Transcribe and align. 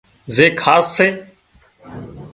زي 0.35 0.45
خاص 0.63 0.85
سي 0.95 1.07